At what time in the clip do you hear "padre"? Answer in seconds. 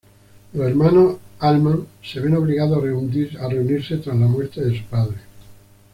4.85-5.17